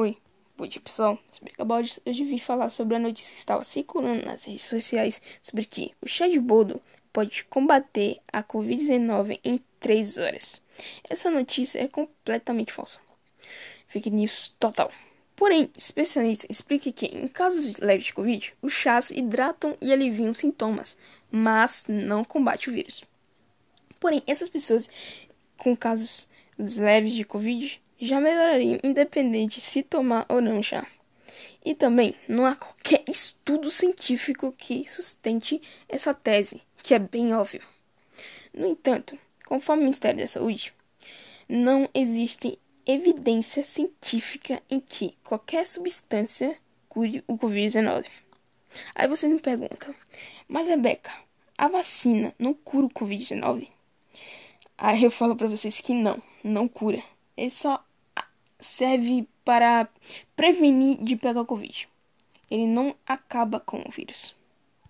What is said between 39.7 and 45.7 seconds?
o Ministério da Saúde, não existe evidência científica em que qualquer